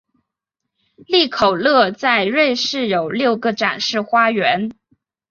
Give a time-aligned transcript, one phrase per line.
[1.05, 4.71] 利口乐在瑞士有六个展示花园。